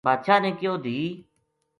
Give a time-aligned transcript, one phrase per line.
[0.05, 0.99] بادشاہ نے کہیو دھی